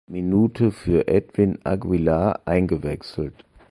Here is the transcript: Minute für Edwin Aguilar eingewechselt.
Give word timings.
Minute 0.09 0.71
für 0.71 1.07
Edwin 1.07 1.59
Aguilar 1.63 2.41
eingewechselt. 2.45 3.45